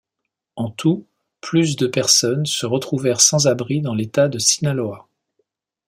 En 0.55 0.71
tout, 0.71 1.05
plus 1.41 1.75
de 1.75 1.85
personnes 1.85 2.47
se 2.47 2.65
retrouvèrent 2.65 3.21
sans 3.21 3.45
abris 3.45 3.81
dans 3.81 3.93
l'État 3.93 4.29
de 4.29 4.39
Sinaloa. 4.39 5.07